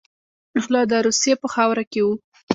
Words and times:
غله 0.63 0.81
د 0.91 0.93
روسیې 1.05 1.33
په 1.41 1.47
خاوره 1.53 1.83
کې 1.91 2.01
وو. 2.05 2.13